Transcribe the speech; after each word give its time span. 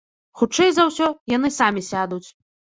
Хутчэй 0.39 0.71
за 0.77 0.85
ўсё, 0.89 1.11
яны 1.37 1.53
самі 1.61 1.87
сядуць. 1.93 2.27